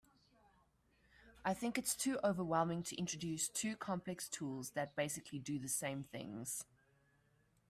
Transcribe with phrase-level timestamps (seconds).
[1.45, 6.05] I think it’s too overwhelming to introduce two complex tools that basically do the same
[6.05, 6.65] things.